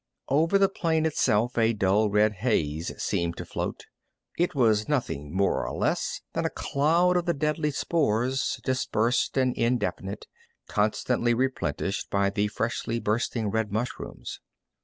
Over 0.29 0.57
the 0.57 0.67
plain 0.67 1.05
itself 1.05 1.59
a 1.59 1.73
dull 1.73 2.09
red 2.09 2.33
haze 2.37 2.91
seemed 2.99 3.37
to 3.37 3.45
float. 3.45 3.85
It 4.35 4.55
was 4.55 4.89
nothing 4.89 5.31
more 5.31 5.63
or 5.67 5.77
less 5.77 6.21
than 6.33 6.43
a 6.43 6.49
cloud 6.49 7.17
of 7.17 7.25
the 7.27 7.35
deadly 7.35 7.69
spores, 7.69 8.59
dispersed 8.63 9.37
and 9.37 9.55
indefinite, 9.55 10.25
constantly 10.67 11.35
replenished 11.35 12.09
by 12.09 12.31
the 12.31 12.47
freshly 12.47 12.99
bursting 12.99 13.51
red 13.51 13.71
mushrooms. 13.71 14.39